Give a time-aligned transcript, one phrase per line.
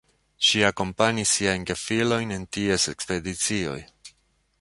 [0.45, 3.79] Ŝi akompanis siajn gefilojn en ties ekspedicioj.